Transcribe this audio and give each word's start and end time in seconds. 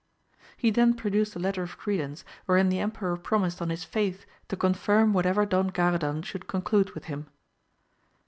He 0.57 0.71
then 0.71 0.95
pro 0.95 1.11
duced 1.11 1.35
a 1.35 1.39
letter 1.39 1.61
of 1.61 1.77
credence 1.77 2.25
wherein 2.47 2.69
the 2.69 2.79
emperor 2.79 3.15
promised 3.17 3.61
on 3.61 3.69
his 3.69 3.83
faith 3.83 4.25
to 4.47 4.55
confirm 4.57 5.13
whatever 5.13 5.45
Don 5.45 5.67
Gara 5.67 5.99
dan 5.99 6.23
should 6.23 6.47
conclude 6.47 6.93
with 6.95 7.03
him. 7.05 7.27